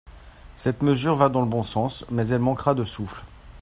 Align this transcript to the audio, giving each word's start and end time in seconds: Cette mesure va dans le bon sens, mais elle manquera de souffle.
Cette 0.55 0.81
mesure 0.81 1.13
va 1.13 1.29
dans 1.29 1.41
le 1.43 1.47
bon 1.47 1.61
sens, 1.61 2.05
mais 2.09 2.29
elle 2.29 2.39
manquera 2.39 2.73
de 2.73 2.83
souffle. 2.83 3.23